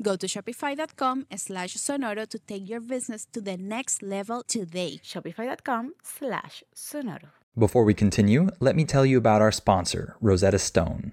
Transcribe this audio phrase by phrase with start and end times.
[0.00, 5.00] Go to shopify.com slash sonoro to take your business to the next level today.
[5.04, 7.30] Shopify.com slash sonoro.
[7.58, 11.12] Before we continue, let me tell you about our sponsor, Rosetta Stone.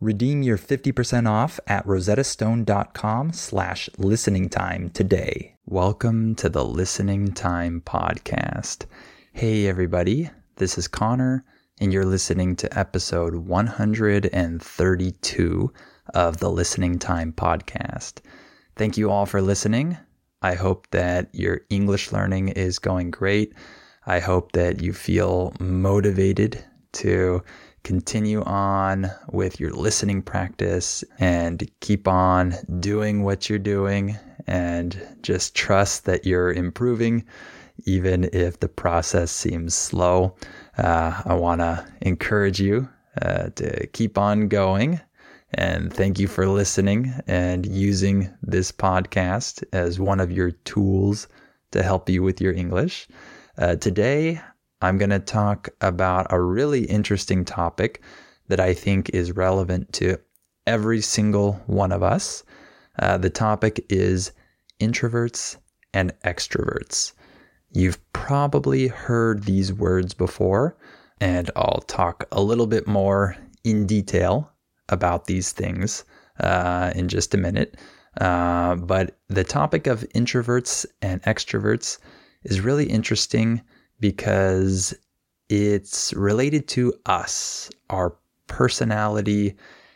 [0.00, 5.56] Redeem your 50% off at rosettastone.com slash listening time today.
[5.66, 8.86] Welcome to the Listening Time Podcast.
[9.34, 11.44] Hey everybody, this is Connor,
[11.82, 15.72] and you're listening to episode 132
[16.14, 18.20] of the Listening Time Podcast.
[18.76, 19.98] Thank you all for listening.
[20.40, 23.52] I hope that your English learning is going great.
[24.06, 27.42] I hope that you feel motivated to
[27.82, 35.54] continue on with your listening practice and keep on doing what you're doing and just
[35.54, 37.24] trust that you're improving
[37.86, 40.34] even if the process seems slow.
[40.76, 42.88] Uh, I want to encourage you
[43.20, 45.00] uh, to keep on going.
[45.54, 51.26] And thank you for listening and using this podcast as one of your tools
[51.72, 53.08] to help you with your English.
[53.58, 54.40] Uh, today,
[54.82, 58.02] I'm going to talk about a really interesting topic
[58.48, 60.18] that I think is relevant to
[60.66, 62.42] every single one of us.
[62.98, 64.32] Uh, the topic is
[64.80, 65.56] introverts
[65.92, 67.12] and extroverts.
[67.72, 70.76] You've probably heard these words before,
[71.20, 74.50] and I'll talk a little bit more in detail
[74.88, 76.04] about these things
[76.40, 77.76] uh, in just a minute.
[78.20, 81.98] Uh, but the topic of introverts and extroverts
[82.42, 83.60] is really interesting
[84.00, 84.94] because
[85.48, 88.16] it's related to us, our
[88.46, 89.54] personality,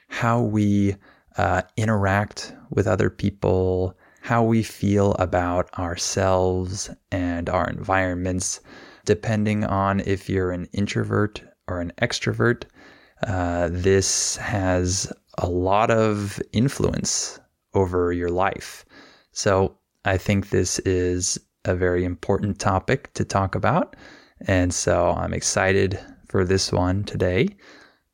[0.09, 0.97] how we
[1.37, 8.60] uh, interact with other people, how we feel about ourselves and our environments,
[9.04, 12.65] depending on if you're an introvert or an extrovert.
[13.26, 17.39] Uh, this has a lot of influence
[17.74, 18.84] over your life.
[19.33, 23.97] So I think this is a very important topic to talk about.
[24.47, 27.49] And so I'm excited for this one today.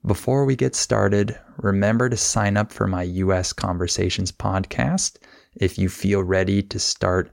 [0.06, 5.16] Before we get started, remember to sign up for my US Conversations podcast
[5.56, 7.30] if you feel ready to start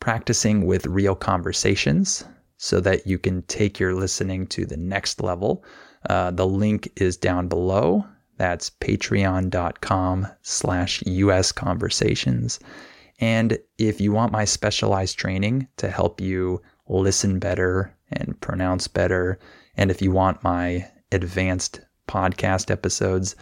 [0.00, 2.24] practicing with real conversations
[2.56, 5.64] so that you can take your listening to the next level.
[6.08, 8.04] Uh, the link is down below.
[8.36, 12.58] That's patreon.com slash US Conversations.
[13.20, 19.38] And if you want my specialized training to help you listen better and pronounce better,
[19.76, 23.36] and if you want my advanced podcast episodes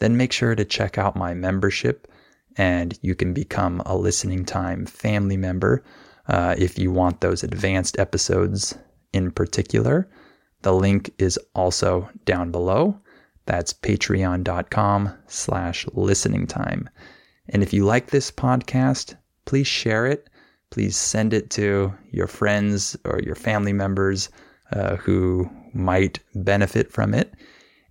[0.00, 2.08] then make sure to check out my membership
[2.56, 5.84] and you can become a listening time family member
[6.26, 8.76] uh, if you want those advanced episodes
[9.12, 10.08] in particular.
[10.62, 12.98] The link is also down below.
[13.46, 16.90] That's patreon.com slash listening time.
[17.48, 20.28] And if you like this podcast, please share it.
[20.70, 24.28] Please send it to your friends or your family members
[24.72, 27.34] uh, who might benefit from it.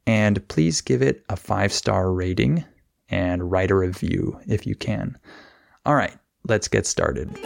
[0.08, 2.64] And please give it a five star rating
[3.10, 5.18] and write a review if you can.
[5.86, 6.16] All right,
[6.48, 7.38] let's get started.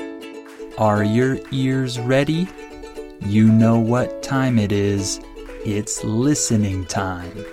[0.78, 2.48] Are your ears ready?
[3.22, 5.20] You know what time it is.
[5.66, 7.46] It's listening time.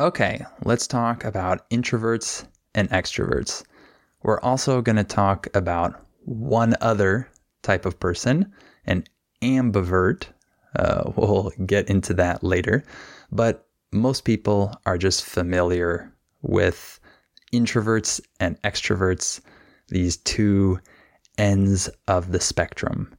[0.00, 3.62] Okay, let's talk about introverts and extroverts.
[4.22, 7.28] We're also going to talk about one other
[7.62, 8.52] type of person,
[8.84, 9.04] an
[9.42, 10.26] ambivert.
[10.76, 12.84] Uh, we'll get into that later.
[13.32, 16.12] But most people are just familiar
[16.42, 17.00] with
[17.52, 19.40] introverts and extroverts,
[19.88, 20.78] these two
[21.38, 23.14] ends of the spectrum.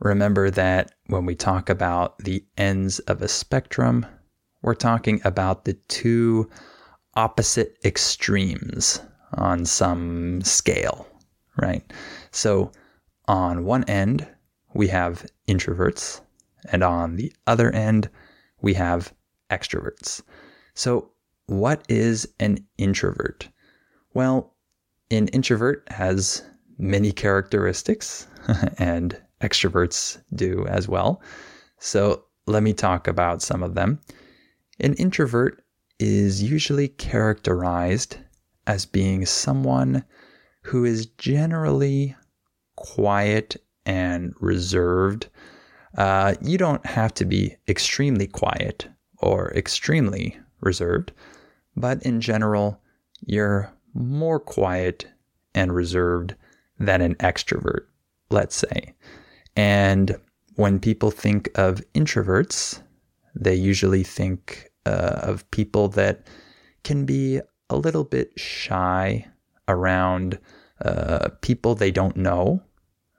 [0.00, 4.04] Remember that when we talk about the ends of a spectrum,
[4.62, 6.50] we're talking about the two
[7.14, 9.00] opposite extremes
[9.34, 11.06] on some scale,
[11.60, 11.84] right?
[12.30, 12.72] So
[13.28, 14.26] on one end,
[14.74, 16.20] we have introverts,
[16.70, 18.08] and on the other end,
[18.60, 19.12] we have
[19.50, 20.22] extroverts.
[20.74, 21.10] So,
[21.46, 23.48] what is an introvert?
[24.14, 24.54] Well,
[25.10, 26.42] an introvert has
[26.78, 28.26] many characteristics,
[28.78, 31.22] and extroverts do as well.
[31.78, 34.00] So, let me talk about some of them.
[34.80, 35.62] An introvert
[35.98, 38.16] is usually characterized
[38.66, 40.04] as being someone
[40.62, 42.16] who is generally
[42.76, 45.28] quiet and reserved.
[45.96, 48.88] Uh, you don't have to be extremely quiet
[49.18, 51.12] or extremely reserved,
[51.76, 52.80] but in general,
[53.26, 55.06] you're more quiet
[55.54, 56.34] and reserved
[56.78, 57.86] than an extrovert,
[58.30, 58.94] let's say.
[59.54, 60.16] And
[60.56, 62.80] when people think of introverts,
[63.34, 66.26] they usually think uh, of people that
[66.84, 67.40] can be
[67.72, 69.26] a little bit shy
[69.66, 70.38] around
[70.84, 72.62] uh, people they don't know,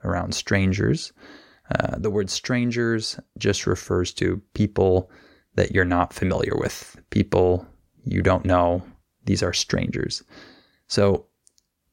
[0.04, 1.12] around strangers.
[1.72, 5.10] Uh, the word strangers just refers to people
[5.56, 7.66] that you're not familiar with, people
[8.06, 8.84] you don't know.
[9.26, 10.24] These are strangers.
[10.88, 11.26] So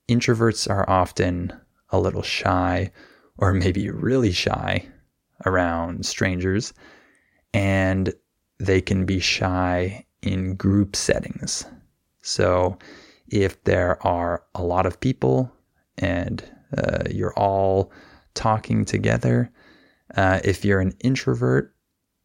[0.09, 1.53] introverts are often
[1.91, 2.91] a little shy
[3.39, 4.87] or maybe really shy
[5.47, 6.75] around strangers.
[7.55, 8.13] And
[8.59, 11.65] they can be shy in group settings.
[12.23, 12.79] So,
[13.29, 15.53] if there are a lot of people
[15.99, 16.43] and
[16.77, 17.93] uh, you're all
[18.35, 19.51] talking together,
[20.17, 21.75] uh, if you're an introvert,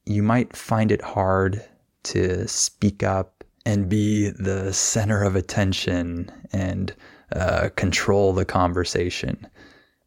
[0.06, 1.64] you might find it hard
[2.04, 6.94] to speak up and be the center of attention and
[7.34, 9.48] uh, control the conversation.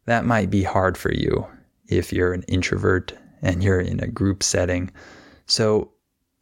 [0.05, 1.45] That might be hard for you
[1.87, 4.91] if you're an introvert and you're in a group setting.
[5.45, 5.91] So,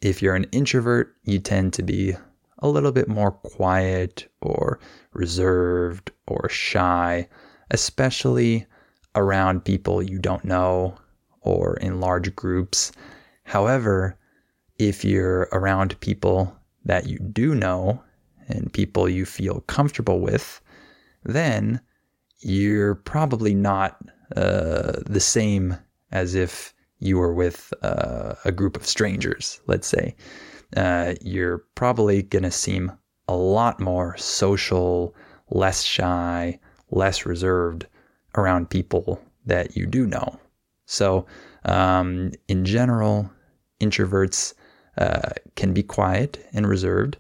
[0.01, 2.15] if you're an introvert, you tend to be
[2.59, 4.80] a little bit more quiet or
[5.13, 7.27] reserved or shy,
[7.71, 8.65] especially
[9.15, 10.95] around people you don't know
[11.42, 12.92] or in large groups.
[13.44, 14.18] However,
[14.80, 16.56] if you're around people
[16.86, 18.01] that you do know
[18.48, 20.62] and people you feel comfortable with,
[21.24, 21.81] then
[22.40, 23.97] you're probably not
[24.35, 25.76] uh, the same
[26.11, 30.16] as if you were with uh, a group of strangers, let's say,
[30.76, 32.92] uh, you're probably going to seem
[33.28, 35.16] a lot more social,
[35.50, 36.59] less shy,
[36.92, 37.88] less reserved
[38.36, 40.40] around people that you do know.
[40.86, 41.26] So,
[41.66, 43.30] um, in general,
[43.81, 44.54] introverts
[44.97, 47.18] uh, can be quiet and reserved.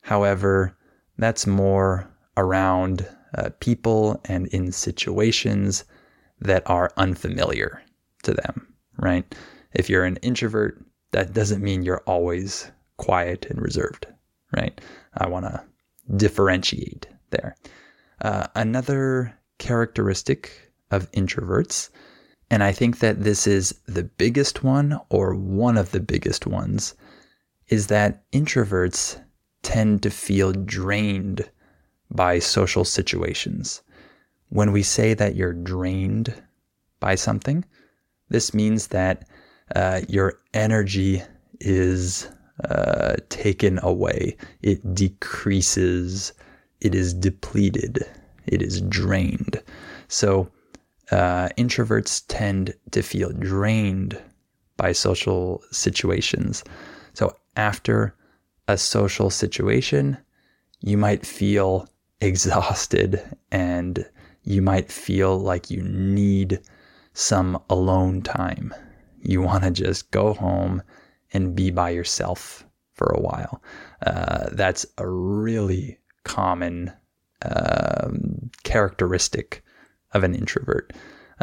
[0.00, 0.76] However,
[1.18, 5.84] that's more around uh, people and in situations
[6.40, 7.82] that are unfamiliar
[8.22, 9.34] to them right?
[9.72, 14.06] If you're an introvert, that doesn't mean you're always quiet and reserved,
[14.54, 14.78] right?
[15.16, 15.64] I want to
[16.16, 17.56] differentiate there.
[18.20, 21.88] Uh, another characteristic of introverts,
[22.50, 26.94] and I think that this is the biggest one or one of the biggest ones,
[27.68, 29.18] is that introverts
[29.62, 31.48] tend to feel drained
[32.10, 33.82] by social situations.
[34.50, 36.34] When we say that you're drained
[36.98, 37.64] by something,
[38.28, 39.26] this means that
[39.74, 41.22] uh, your energy
[41.60, 42.28] is
[42.68, 46.32] uh, taken away, it decreases,
[46.80, 48.04] it is depleted,
[48.46, 49.62] it is drained.
[50.08, 50.50] So,
[51.10, 54.20] uh, introverts tend to feel drained
[54.76, 56.64] by social situations.
[57.14, 58.14] So, after
[58.68, 60.16] a social situation,
[60.80, 61.88] you might feel
[62.20, 64.06] exhausted and
[64.42, 66.60] you might feel like you need
[67.12, 68.74] some alone time.
[69.22, 70.82] You want to just go home
[71.32, 73.62] and be by yourself for a while.
[74.06, 76.92] Uh, that's a really common
[77.42, 79.64] um, characteristic
[80.12, 80.92] of an introvert.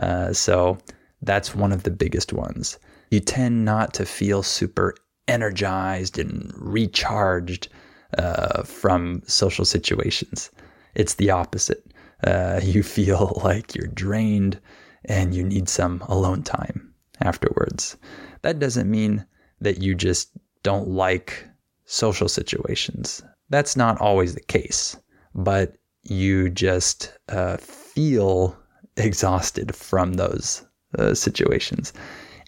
[0.01, 0.77] Uh, so
[1.22, 2.77] that's one of the biggest ones.
[3.10, 4.94] You tend not to feel super
[5.27, 7.70] energized and recharged
[8.17, 10.51] uh, from social situations.
[10.96, 11.84] It's the opposite.
[12.24, 14.60] Uh, you feel like you're drained
[15.06, 17.98] and you need some alone time afterwards.
[18.41, 19.25] That doesn't mean
[19.62, 20.32] that you just
[20.64, 21.46] don't like
[21.86, 23.24] social situations.
[23.50, 24.98] That's not always the case,
[25.34, 28.58] but you just uh, feel
[28.98, 30.66] exhausted from those
[30.98, 31.94] uh, situations.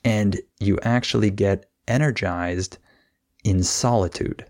[0.04, 2.78] And you actually get energized
[3.44, 4.46] in solitude.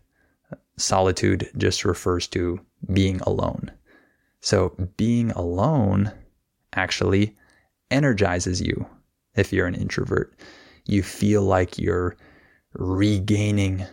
[0.78, 2.60] Solitude just refers to
[2.94, 3.72] being alone.
[4.42, 6.12] So being alone
[6.74, 7.36] actually
[7.92, 8.86] energizes you
[9.36, 10.34] if you're an introvert.
[10.86, 12.16] You feel like you're
[12.74, 13.86] regaining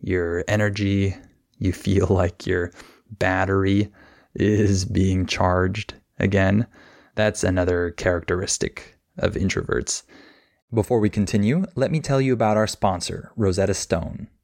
[0.00, 1.16] your energy.
[1.58, 2.72] You feel like your
[3.10, 3.90] battery
[4.34, 6.66] is being charged again.
[7.14, 10.02] That's another characteristic of introverts.
[10.72, 14.28] Before we continue, let me tell you about our sponsor, Rosetta Stone.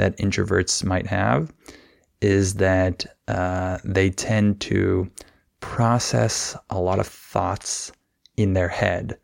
[0.00, 1.52] that introverts might have
[2.22, 5.10] is that uh, they tend to
[5.60, 7.92] process a lot of thoughts
[8.38, 9.18] in their head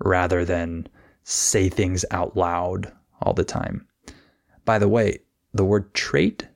[0.00, 0.86] rather than
[1.24, 2.92] say things out loud
[3.22, 3.86] all the time.
[4.66, 5.20] By the way,
[5.54, 6.46] the word trait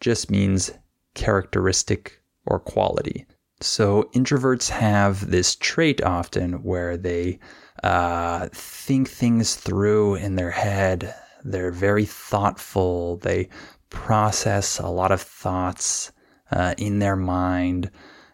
[0.00, 0.70] just means
[1.14, 3.24] characteristic or quality.
[3.62, 7.38] So introverts have this trait often where they
[7.82, 13.16] uh, think things through in their head they're very thoughtful.
[13.18, 13.48] They
[13.90, 16.12] process a lot of thoughts
[16.50, 17.90] uh, in their mind.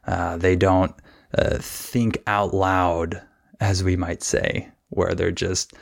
[0.06, 0.94] Uh, they don't
[1.36, 3.20] uh, think out loud,
[3.60, 5.74] as we might say, where they're just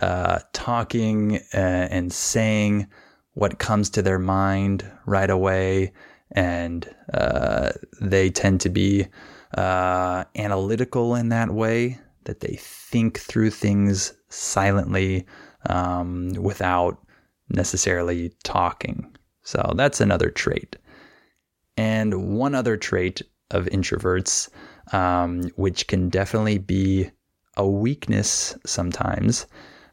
[0.00, 2.86] uh, talking uh, and saying
[3.34, 5.92] what comes to their mind right away.
[6.32, 9.06] And uh, they tend to be
[9.56, 15.26] analytical in that way, that they think through things silently
[15.68, 16.98] um, without
[17.48, 19.14] necessarily talking.
[19.42, 20.76] So that's another trait.
[21.76, 24.48] And one other trait of introverts,
[24.92, 27.10] um, which can definitely be
[27.56, 29.46] a weakness sometimes,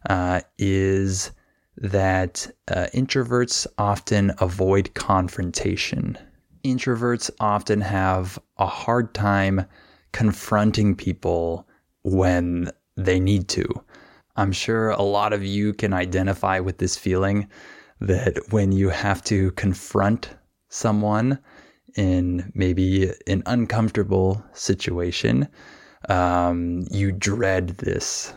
[0.10, 1.32] uh, is
[1.78, 6.18] that uh, introverts often avoid confrontation.
[6.64, 9.66] Introverts often have a hard time
[10.12, 11.68] confronting people
[12.04, 13.68] when they need to.
[14.42, 17.48] I'm sure a lot of you can identify with this feeling
[18.00, 20.32] that when you have to confront
[20.68, 21.38] someone
[21.96, 25.48] in maybe an uncomfortable situation,
[26.10, 28.34] um, you dread this.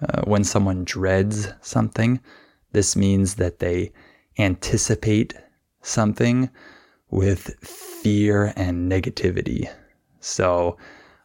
[0.00, 2.20] Uh, when someone dreads something,
[2.70, 3.90] this means that they
[4.38, 5.34] anticipate
[5.82, 6.50] something
[7.10, 9.68] with fear and negativity.
[10.20, 10.76] So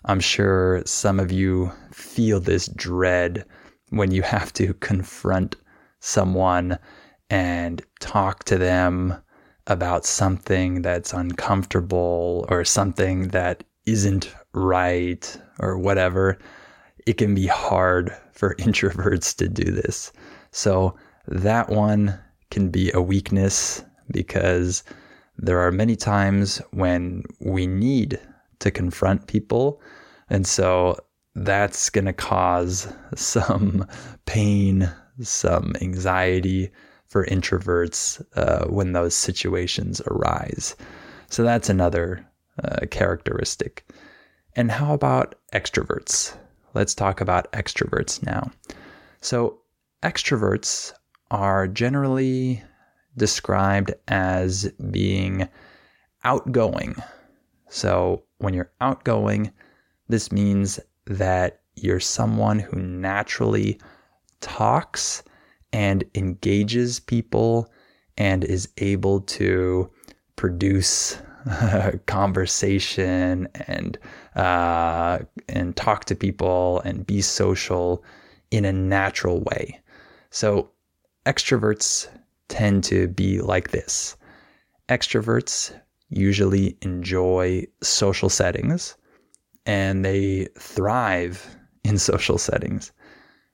[0.05, 3.45] I'm sure some of you feel this dread
[3.93, 5.55] when you have to confront
[5.99, 6.77] someone
[7.29, 9.15] and talk to them
[9.67, 16.37] about something that's uncomfortable or something that isn't right or whatever,
[17.05, 20.11] it can be hard for introverts to do this.
[20.51, 20.95] So
[21.27, 22.19] that one
[22.51, 24.83] can be a weakness because
[25.37, 28.19] there are many times when we need
[28.59, 29.81] to confront people.
[30.29, 30.97] And so
[31.35, 33.87] that's going to cause some
[34.25, 36.71] pain, some anxiety
[37.05, 40.75] for introverts uh, when those situations arise.
[41.29, 42.25] So that's another
[42.63, 43.85] uh, characteristic.
[44.55, 46.35] And how about extroverts?
[46.73, 48.51] Let's talk about extroverts now.
[49.21, 49.59] So,
[50.03, 50.93] extroverts
[51.31, 52.63] are generally
[53.17, 55.47] described as being
[56.23, 56.95] outgoing.
[57.69, 59.51] So, when you're outgoing,
[60.09, 63.79] this means that you're someone who naturally
[64.41, 65.23] talks
[65.71, 67.71] and engages people
[68.17, 69.89] and is able to
[70.35, 71.17] produce
[72.05, 73.97] conversation and
[74.35, 75.19] uh,
[75.49, 78.03] and talk to people and be social
[78.51, 79.79] in a natural way.
[80.29, 80.69] So
[81.25, 82.07] extroverts
[82.47, 84.15] tend to be like this.
[84.89, 85.73] Extroverts
[86.09, 88.95] usually enjoy social settings
[89.65, 92.91] and they thrive in social settings.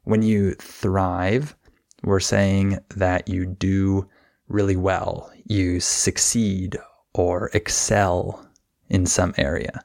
[0.04, 1.56] When you thrive,
[2.04, 4.08] we're saying that you do
[4.48, 6.78] really well, you succeed
[7.14, 8.46] or excel
[8.90, 9.84] in some area.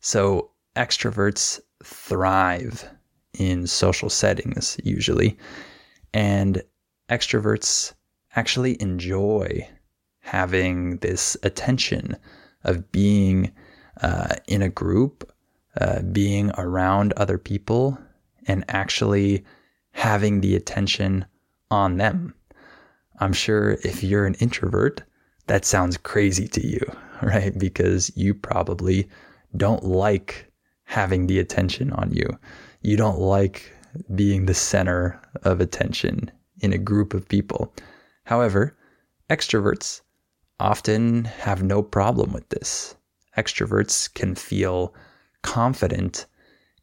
[0.00, 2.84] So extroverts thrive
[3.38, 5.38] in social settings usually,
[6.12, 6.62] and
[7.08, 7.94] extroverts
[8.36, 9.68] actually enjoy
[10.20, 12.16] having this attention
[12.64, 13.52] of being
[14.00, 15.30] uh, in a group,
[15.80, 17.98] uh, being around other people,
[18.46, 19.44] and actually
[19.92, 21.24] having the attention
[21.70, 22.34] on them.
[23.20, 25.02] I'm sure if you're an introvert,
[25.46, 26.80] that sounds crazy to you,
[27.22, 27.56] right?
[27.58, 29.08] Because you probably
[29.56, 30.50] don't like
[30.84, 32.26] having the attention on you.
[32.82, 33.72] You don't like
[34.14, 37.72] being the center of attention in a group of people.
[38.24, 38.76] However,
[39.30, 40.00] extroverts
[40.60, 42.94] often have no problem with this.
[43.36, 44.94] Extroverts can feel
[45.44, 46.26] confident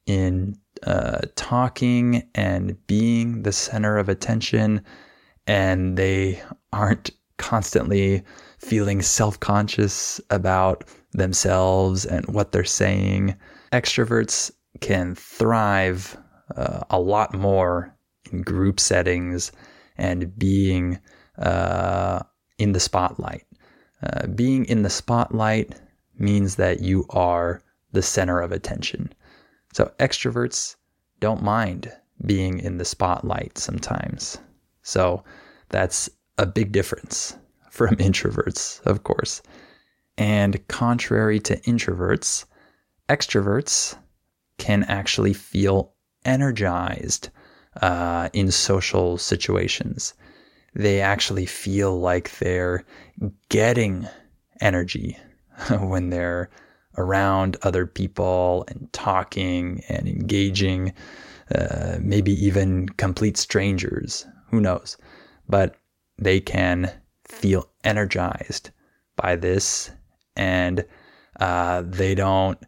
[0.06, 4.82] in uh, talking and being the center of attention,
[5.46, 8.24] and they aren't constantly
[8.60, 13.36] feeling self conscious about themselves and what they're saying.
[13.74, 16.18] Extroverts can thrive
[16.56, 17.94] uh, a lot more
[18.32, 19.52] in group settings
[19.98, 21.00] and being
[21.38, 22.22] uh,
[22.58, 23.46] in the spotlight.
[24.04, 25.80] Uh, being in the spotlight
[26.18, 29.14] means that you are the center of attention.
[29.74, 30.76] So extroverts
[31.20, 31.92] don't mind
[32.26, 34.38] being in the spotlight sometimes.
[34.84, 35.24] So
[35.70, 37.36] that's a big difference
[37.70, 39.42] from introverts, of course.
[40.18, 42.46] And contrary to introverts,
[43.10, 43.98] extroverts
[44.58, 45.94] can actually feel
[46.26, 47.30] energized
[47.82, 50.14] uh, in social situations.
[50.76, 52.86] They actually feel like they're
[53.50, 54.08] getting
[54.60, 55.18] energy
[55.80, 56.50] when they're
[56.98, 60.94] around other people and talking and engaging,
[61.54, 64.26] uh, maybe even complete strangers.
[64.50, 64.98] Who knows?
[65.48, 65.76] But
[66.18, 66.92] they can
[67.28, 68.70] feel energized
[69.16, 69.92] by this
[70.36, 70.86] and
[71.40, 72.60] uh, they don't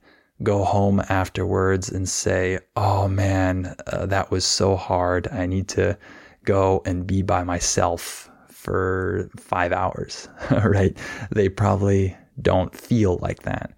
[0.41, 5.27] go home afterwards and say, Oh man, uh, that was so hard.
[5.27, 5.97] I need to
[6.43, 10.27] go and be by myself for five hours,
[10.63, 10.97] right?
[11.31, 13.73] They probably don't feel like that.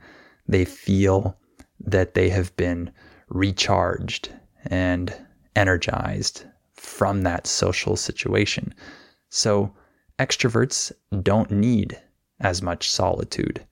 [0.47, 1.37] They feel
[1.79, 2.91] that they have been
[3.29, 4.29] recharged
[4.65, 5.13] and
[5.55, 8.73] energized from that social situation.
[9.29, 9.73] So
[10.19, 11.99] extroverts don't need
[12.39, 13.65] as much solitude.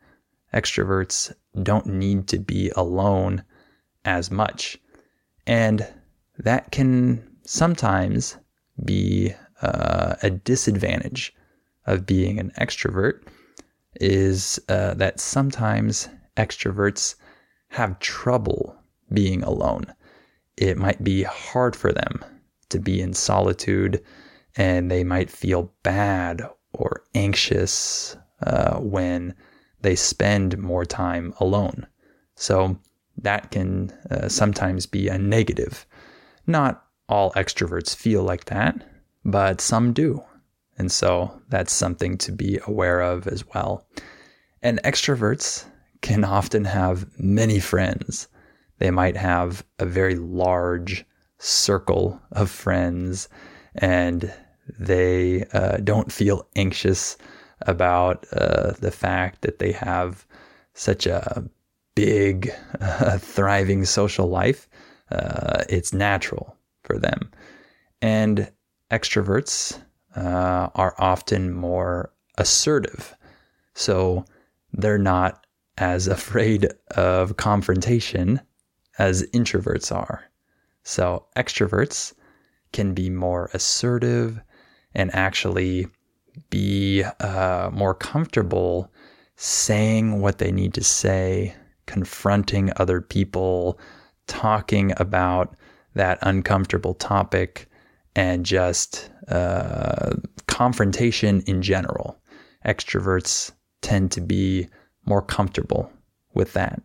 [0.53, 3.43] Extroverts don't need to be alone
[4.05, 4.77] as much.
[5.45, 5.87] And
[6.37, 8.37] that can sometimes
[8.83, 11.33] be uh, a disadvantage
[11.85, 13.21] of being an extrovert
[13.95, 17.15] is uh, that sometimes extroverts
[17.69, 18.75] have trouble
[19.11, 19.85] being alone.
[20.57, 22.23] It might be hard for them
[22.69, 24.03] to be in solitude
[24.55, 26.41] and they might feel bad
[26.73, 28.15] or anxious
[28.45, 29.33] uh, when
[29.81, 31.87] they spend more time alone.
[32.35, 32.79] So
[33.17, 35.85] that can uh, sometimes be a negative.
[36.47, 38.75] Not all extroverts feel like that,
[39.23, 40.23] but some do.
[40.77, 43.85] And so that's something to be aware of as well.
[44.61, 45.65] And extroverts
[46.03, 48.27] can often have many friends.
[48.77, 51.05] They might have a very large
[51.39, 53.27] circle of friends
[53.75, 54.31] and
[54.79, 57.17] They uh, don't feel anxious
[57.61, 60.25] about uh, the fact that they have
[60.73, 61.43] such a
[61.95, 64.67] big, uh, thriving social life.
[65.11, 67.29] Uh, it's natural for them.
[68.01, 68.51] And
[68.91, 69.79] extroverts
[70.15, 73.15] uh, are often more assertive.
[73.75, 74.25] So
[74.73, 75.42] they're not
[75.77, 78.39] as afraid of confrontation
[78.99, 80.23] as introverts are.
[80.83, 82.13] So extroverts
[82.71, 84.41] can be more assertive
[84.93, 85.87] and actually
[86.49, 88.91] be uh, more comfortable
[89.35, 91.55] saying what they need to say,
[91.85, 93.79] confronting other people,
[94.27, 95.55] talking about
[95.95, 97.67] that uncomfortable topic,
[98.15, 100.13] and just uh,
[100.47, 102.19] confrontation in general.
[102.65, 104.67] Extroverts tend to be
[105.05, 105.91] more comfortable
[106.33, 106.81] with that.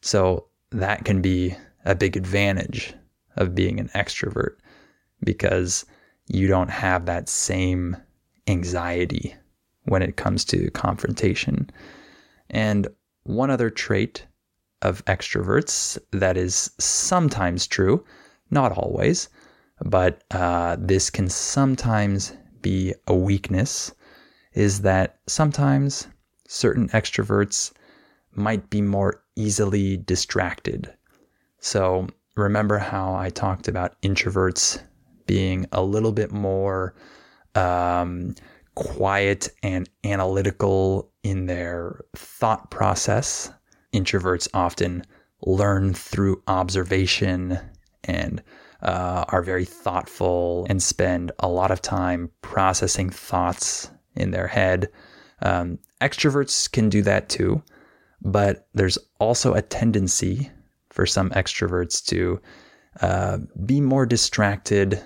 [0.00, 2.94] So that can be a big advantage
[3.36, 4.56] of being an extrovert
[5.22, 5.84] because
[6.28, 7.96] you don't have that same
[8.46, 9.34] anxiety
[9.84, 11.70] when it comes to confrontation.
[12.50, 12.88] And
[13.24, 14.26] one other trait
[14.82, 18.04] of extroverts that is sometimes true,
[18.50, 19.28] not always,
[19.84, 23.92] but uh, this can sometimes be a weakness,
[24.52, 26.08] is that sometimes
[26.48, 27.72] certain extroverts
[28.34, 30.92] might be more easily distracted.
[31.58, 34.80] So remember how I talked about introverts
[35.26, 36.94] being a little bit more
[37.54, 38.34] um,
[38.74, 43.50] quiet and analytical in their thought process.
[43.92, 45.04] Introverts often
[45.42, 47.58] learn through observation
[48.04, 48.42] and
[48.82, 54.88] uh, are very thoughtful and spend a lot of time processing thoughts in their head.
[55.42, 57.62] Um, extroverts can do that too,
[58.22, 60.50] but there's also a tendency
[60.90, 62.40] for some extroverts to
[63.00, 65.02] uh, be more distracted,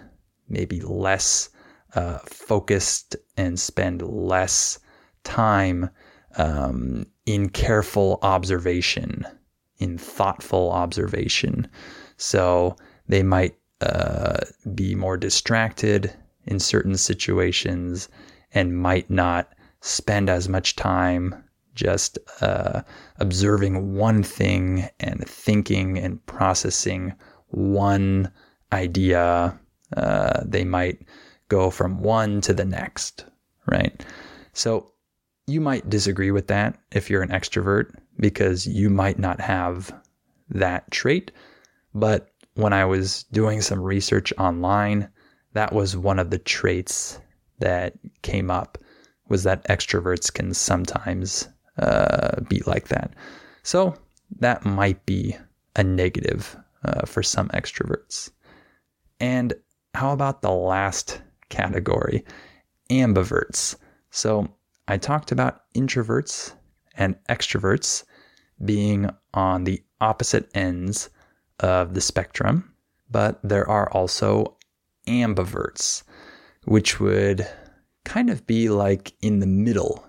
[0.48, 1.48] maybe less
[1.94, 4.78] uh, focused, and spend less
[5.24, 5.90] time
[6.36, 9.26] um, in careful observation,
[9.78, 11.66] in thoughtful observation.
[12.16, 12.76] So
[13.08, 14.38] they might uh,
[14.74, 16.12] be more distracted
[16.44, 18.08] in certain situations
[18.52, 22.82] and might not spend as much time just uh,
[23.18, 27.14] observing one thing and thinking and processing
[27.48, 28.30] one
[28.72, 29.58] idea.
[29.96, 31.00] Uh, they might
[31.48, 33.24] go from one to the next,
[33.66, 34.04] right?
[34.52, 34.92] So
[35.46, 39.92] you might disagree with that if you're an extrovert because you might not have
[40.50, 41.32] that trait.
[41.94, 45.08] But when I was doing some research online,
[45.54, 47.18] that was one of the traits
[47.58, 48.78] that came up
[49.30, 53.14] was that extroverts can sometimes uh, be like that.
[53.62, 53.94] So
[54.40, 55.36] that might be
[55.76, 58.30] a negative uh, for some extroverts.
[59.20, 59.54] And
[59.94, 62.24] how about the last category,
[62.90, 63.76] ambiverts?
[64.10, 64.48] So
[64.88, 66.52] I talked about introverts
[66.94, 68.04] and extroverts
[68.64, 71.10] being on the opposite ends
[71.60, 72.74] of the spectrum,
[73.10, 74.56] but there are also
[75.06, 76.02] ambiverts,
[76.64, 77.46] which would
[78.04, 80.04] kind of be like in the middle.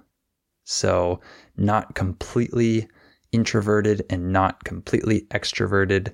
[0.63, 1.19] So,
[1.57, 2.87] not completely
[3.31, 6.13] introverted and not completely extroverted.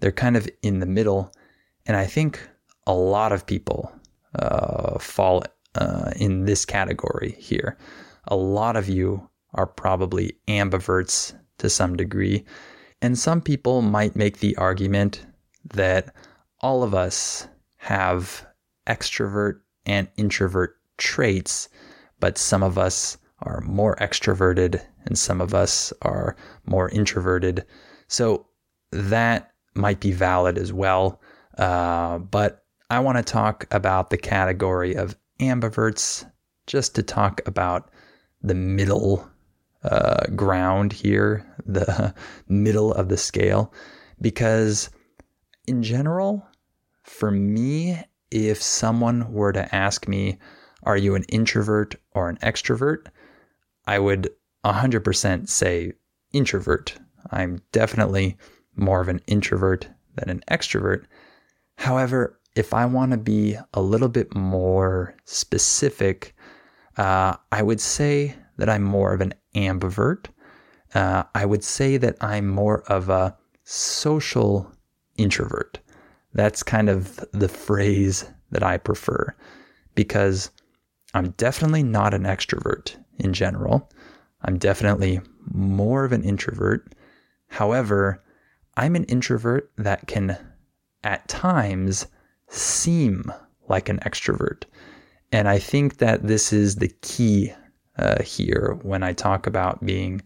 [0.00, 1.32] They're kind of in the middle.
[1.86, 2.40] And I think
[2.86, 3.92] a lot of people
[4.38, 7.78] uh, fall uh, in this category here.
[8.28, 12.44] A lot of you are probably ambiverts to some degree.
[13.00, 15.24] And some people might make the argument
[15.72, 16.14] that
[16.60, 18.46] all of us have
[18.86, 21.68] extrovert and introvert traits,
[22.20, 27.64] but some of us are more extroverted and some of us are more introverted.
[28.08, 28.46] So
[28.90, 31.20] that might be valid as well.
[31.58, 36.30] Uh, but I want to talk about the category of ambiverts
[36.66, 37.90] just to talk about
[38.42, 39.28] the middle
[39.82, 42.14] uh, ground here, the
[42.48, 43.72] middle of the scale,
[44.20, 44.90] because
[45.66, 46.46] in general,
[47.02, 50.38] for me, if someone were to ask me,
[50.84, 53.06] Are you an introvert or an extrovert?
[53.86, 54.30] I would
[54.64, 55.92] 100% say
[56.32, 56.94] introvert.
[57.30, 58.36] I'm definitely
[58.76, 61.04] more of an introvert than an extrovert.
[61.76, 66.34] However, if I want to be a little bit more specific,
[66.96, 70.26] uh, I would say that I'm more of an ambivert.
[70.94, 74.70] Uh, I would say that I'm more of a social
[75.16, 75.78] introvert.
[76.34, 79.34] That's kind of the phrase that I prefer
[79.94, 80.50] because
[81.14, 83.90] I'm definitely not an extrovert in general.
[84.42, 85.20] I'm definitely
[85.52, 86.92] more of an introvert.
[87.48, 88.22] However,
[88.76, 90.36] I'm an introvert that can
[91.04, 92.06] at times
[92.48, 93.32] seem
[93.68, 94.64] like an extrovert.
[95.30, 97.52] And I think that this is the key
[97.96, 100.20] uh, here when I talk about being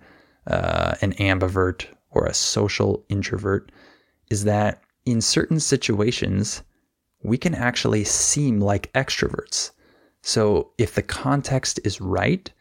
[0.47, 3.71] uh, an ambivert or a social introvert
[4.31, 6.63] is that in certain situations,
[7.23, 9.73] we can actually seem like extroverts.
[10.29, 12.53] So if the context is right,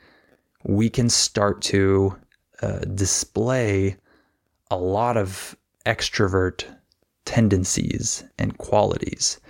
[0.63, 2.15] we can start to
[2.62, 3.97] uh, display
[4.71, 5.53] a lot of
[5.86, 6.63] extrovert
[7.25, 9.41] tendencies and qualities.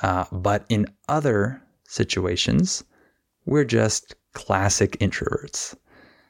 [0.00, 2.84] Uh, but in other situations,
[3.44, 5.76] we're just classic introverts.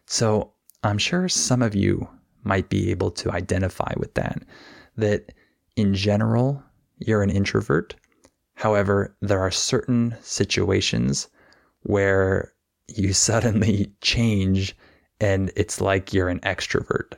[0.07, 2.09] So I'm sure some of you
[2.43, 4.43] might be able to identify with that,
[4.97, 5.31] that
[5.77, 6.65] in general,
[6.99, 7.95] you're an introvert.
[8.59, 11.29] However, there are certain situations
[11.83, 12.53] where
[12.89, 14.77] you suddenly change
[15.21, 17.13] and it's like you're an extrovert.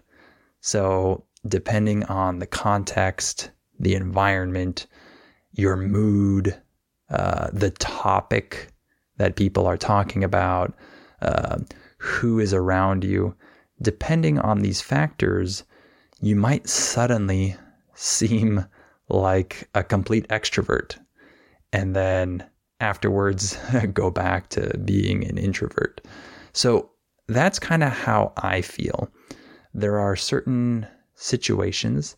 [0.61, 4.87] So, depending on the context, the environment,
[5.53, 6.61] your mood,
[7.09, 8.69] uh, the topic
[9.17, 10.75] that people are talking about,
[11.23, 11.61] uh,
[11.97, 13.35] who is around you,
[13.81, 15.65] depending on these factors,
[16.21, 17.57] you might suddenly
[17.95, 18.67] seem
[19.09, 20.99] like a complete extrovert
[21.73, 22.45] and then
[22.81, 23.57] afterwards
[23.93, 26.01] go back to being an introvert.
[26.53, 26.91] So
[27.29, 29.11] that's kind of how I feel.
[29.73, 32.17] There are certain situations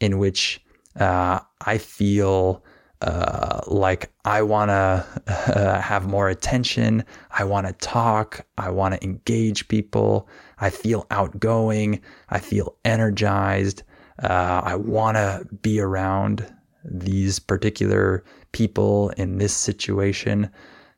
[0.00, 0.60] in which
[0.98, 2.64] uh, I feel
[3.00, 7.04] uh, like I want to uh, have more attention.
[7.30, 8.44] I want to talk.
[8.56, 10.28] I want to engage people.
[10.58, 12.00] I feel outgoing.
[12.30, 13.84] I feel energized.
[14.20, 16.52] Uh, I want to be around
[16.90, 20.50] these particular people in this situation.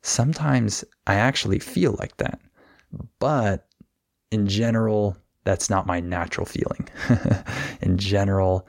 [0.03, 2.40] Sometimes I actually feel like that.
[3.18, 3.66] But
[4.31, 6.88] in general, that's not my natural feeling.
[7.81, 8.66] in general,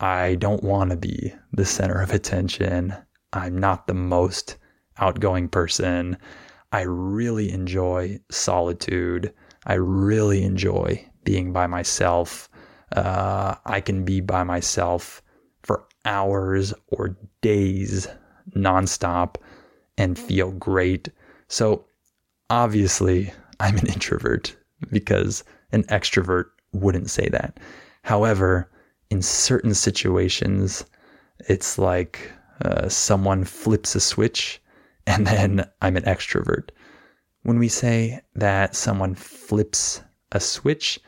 [0.00, 2.94] I don't want to be the center of attention.
[3.32, 4.56] I'm not the most
[4.98, 6.16] outgoing person.
[6.72, 9.32] I really enjoy solitude.
[9.66, 12.48] I really enjoy being by myself.
[12.96, 15.21] Uh, I can be by myself
[16.04, 18.08] hours or days
[18.56, 19.36] nonstop
[19.98, 21.08] and feel great.
[21.48, 21.84] So,
[22.50, 24.56] obviously, I'm an introvert
[24.90, 27.58] because an extrovert wouldn't say that.
[28.02, 28.70] However,
[29.10, 30.84] in certain situations,
[31.48, 32.32] it's like
[32.64, 34.60] uh, someone flips a switch
[35.06, 36.70] and then I'm an extrovert.
[37.42, 41.00] When we say that someone flips a switch,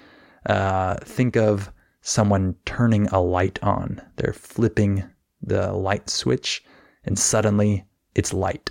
[0.46, 1.70] uh, think of
[2.04, 4.00] someone turning a light on.
[4.16, 5.02] They're flipping
[5.42, 6.62] the light switch
[7.04, 8.70] and suddenly it's light.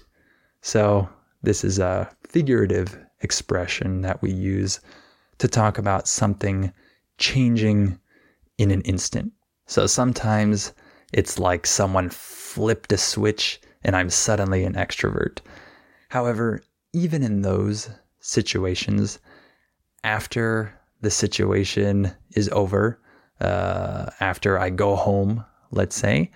[0.61, 1.09] So,
[1.41, 4.79] this is a figurative expression that we use
[5.39, 6.71] to talk about something
[7.17, 7.99] changing
[8.57, 9.33] in an instant.
[9.65, 10.73] So sometimes
[11.11, 15.39] it's like someone flipped a switch and I'm suddenly an extrovert.
[16.09, 16.61] However,
[16.93, 19.19] even in those situations,
[20.03, 22.99] after the situation is over,
[23.43, 26.31] uh, after I go home, let's say,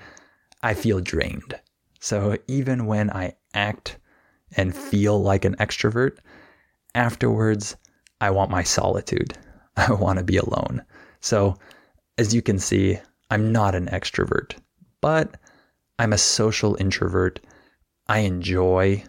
[0.61, 1.59] I feel drained.
[1.99, 3.97] So even when I act
[4.55, 6.17] and feel like an extrovert,
[6.95, 7.75] afterwards,
[8.21, 9.37] I want my solitude.
[9.77, 10.83] I want to be alone.
[11.21, 11.57] So
[12.17, 14.55] as you can see, I'm not an extrovert,
[15.01, 15.37] but
[15.99, 17.39] I'm a social introvert.
[18.07, 19.03] I enjoy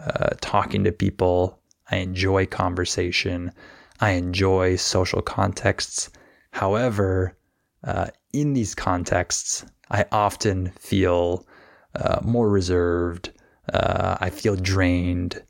[0.00, 1.60] uh, talking to people.
[1.90, 3.52] I enjoy conversation.
[4.00, 6.10] I enjoy social contexts.
[6.52, 7.36] However,
[7.84, 11.46] uh, in these contexts, I often feel
[11.94, 13.32] uh, more reserved.
[13.72, 15.42] Uh, I feel drained.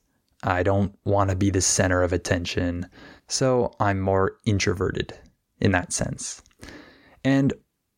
[0.42, 2.86] I don't want to be the center of attention.
[3.28, 5.14] So I'm more introverted
[5.60, 6.42] in that sense.
[7.24, 7.52] And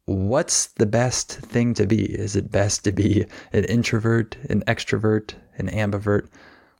[0.06, 2.04] what's the best thing to be?
[2.12, 6.28] Is it best to be an introvert, an extrovert, an ambivert?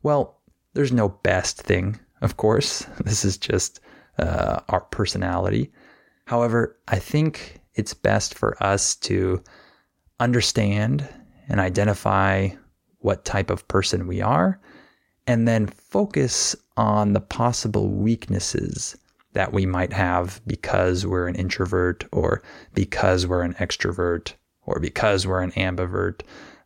[0.03, 0.41] Well,
[0.75, 2.87] there's no best thing, of course.
[3.05, 3.81] This is just
[4.19, 5.73] uh, our personality.
[6.27, 9.43] However, I think it's best for us to
[10.21, 11.09] understand
[11.49, 12.51] and identify
[12.99, 14.61] what type of person we are,
[15.27, 18.97] and then focus on the possible weaknesses
[19.33, 22.43] that we might have because we're an introvert or
[22.75, 24.35] because we're an extrovert
[24.67, 26.21] or because we're an ambivert.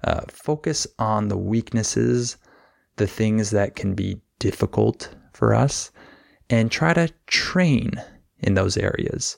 [0.05, 2.37] Uh, focus on the weaknesses,
[2.97, 5.91] the things that can be difficult for us,
[6.51, 7.93] and try to train
[8.41, 9.37] in those areas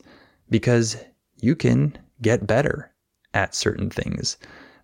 [0.50, 0.96] because
[1.40, 2.92] you can get better
[3.34, 4.36] at certain things.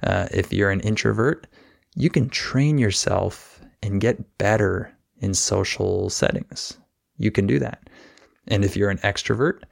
[0.03, 1.47] Uh, if you're an introvert,
[1.95, 6.79] you can train yourself and get better in social settings.
[7.17, 7.89] You can do that.
[8.49, 9.63] And if you're an extrovert,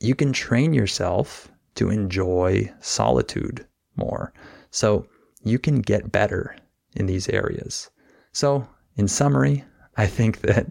[0.00, 4.32] you can train yourself to enjoy solitude more.
[4.70, 5.06] So
[5.42, 6.56] you can get better
[6.94, 7.90] in these areas.
[8.32, 9.64] So, in summary,
[9.96, 10.66] I think that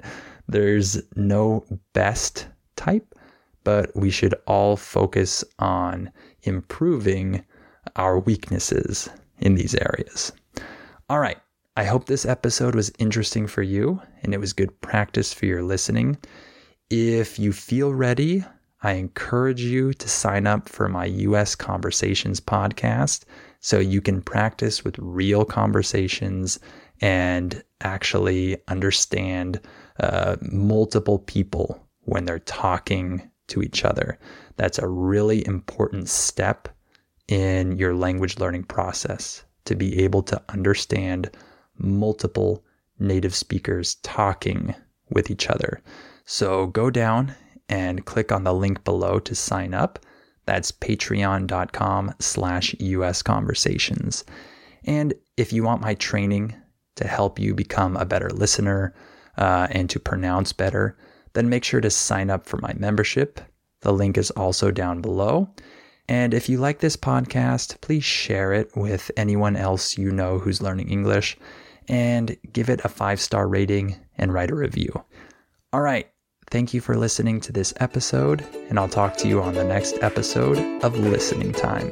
[0.48, 3.16] there's no best type,
[3.64, 6.12] but we should all focus on
[6.44, 7.44] improving
[7.96, 10.32] our weaknesses in these areas.
[11.10, 11.38] All right.
[11.78, 15.64] I hope this episode was interesting for you and it was good practice for your
[15.64, 16.18] listening.
[16.90, 18.44] If you feel ready,
[18.82, 23.24] I encourage you to sign up for my US Conversations podcast
[23.60, 26.60] so you can practice with real conversations
[27.02, 29.60] and actually understand
[30.00, 34.18] uh, multiple people when they're talking to each other.
[34.58, 36.68] That's a really important step
[37.28, 41.30] in your language learning process to be able to understand
[41.78, 42.64] multiple
[42.98, 44.76] native speakers talking
[45.10, 45.82] with each other.
[46.26, 47.36] So go down
[47.70, 50.00] and click on the link below to sign up.
[50.46, 54.24] That's patreon.com slash US conversations.
[54.86, 56.56] And if you want my training
[56.96, 58.94] to help you become a better listener
[59.38, 60.98] uh, and to pronounce better,
[61.34, 63.42] then make sure to sign up for my membership.
[63.82, 65.50] The link is also down below.
[66.08, 70.62] And if you like this podcast, please share it with anyone else you know who's
[70.62, 71.38] learning English
[71.88, 75.04] and give it a five star rating and write a review.
[75.72, 76.10] All right.
[76.50, 79.98] Thank you for listening to this episode, and I'll talk to you on the next
[80.02, 81.92] episode of Listening Time.